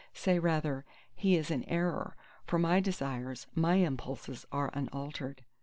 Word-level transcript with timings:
Say 0.15 0.39
rather: 0.39 0.83
He 1.13 1.35
is 1.37 1.51
in 1.51 1.63
error; 1.65 2.15
for 2.47 2.57
my 2.57 2.79
desires, 2.79 3.45
my 3.53 3.75
impulses 3.75 4.47
are 4.51 4.71
unaltered. 4.73 5.45